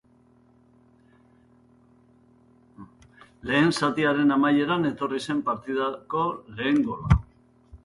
[3.51, 6.27] Lehen zatiaren amaieran etorri zen partidako
[6.59, 7.23] lehen gola.